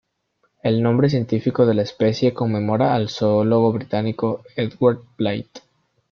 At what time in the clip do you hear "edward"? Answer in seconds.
4.55-5.03